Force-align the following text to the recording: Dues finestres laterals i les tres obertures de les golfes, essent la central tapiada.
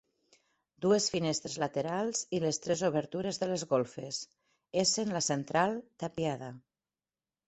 Dues 0.83 1.07
finestres 1.15 1.57
laterals 1.63 2.21
i 2.37 2.39
les 2.43 2.57
tres 2.63 2.81
obertures 2.87 3.39
de 3.43 3.49
les 3.51 3.65
golfes, 3.73 4.21
essent 4.85 5.13
la 5.17 5.21
central 5.27 5.77
tapiada. 6.05 6.49